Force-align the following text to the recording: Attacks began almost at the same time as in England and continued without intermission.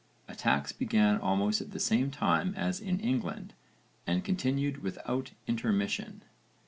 Attacks 0.27 0.71
began 0.71 1.19
almost 1.19 1.61
at 1.61 1.73
the 1.73 1.79
same 1.79 2.09
time 2.09 2.55
as 2.55 2.79
in 2.81 2.99
England 3.01 3.53
and 4.07 4.25
continued 4.25 4.81
without 4.81 5.29
intermission. 5.45 6.23